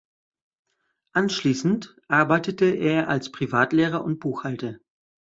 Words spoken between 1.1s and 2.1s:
Anschließend